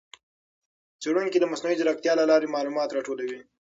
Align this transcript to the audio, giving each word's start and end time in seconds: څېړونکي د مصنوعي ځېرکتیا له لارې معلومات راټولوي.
څېړونکي 1.01 1.37
د 1.39 1.45
مصنوعي 1.51 1.75
ځېرکتیا 1.79 2.13
له 2.19 2.25
لارې 2.31 2.53
معلومات 2.55 2.89
راټولوي. 2.91 3.41